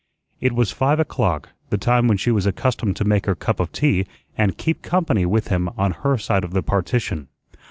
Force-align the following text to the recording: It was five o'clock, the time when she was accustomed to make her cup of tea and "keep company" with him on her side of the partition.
It 0.39 0.53
was 0.53 0.71
five 0.71 0.99
o'clock, 0.99 1.49
the 1.69 1.77
time 1.77 2.07
when 2.07 2.17
she 2.17 2.31
was 2.31 2.47
accustomed 2.47 2.95
to 2.95 3.03
make 3.03 3.27
her 3.27 3.35
cup 3.35 3.59
of 3.59 3.71
tea 3.71 4.07
and 4.35 4.57
"keep 4.57 4.81
company" 4.81 5.27
with 5.27 5.49
him 5.49 5.69
on 5.77 5.91
her 5.91 6.17
side 6.17 6.43
of 6.43 6.53
the 6.53 6.63
partition. 6.63 7.27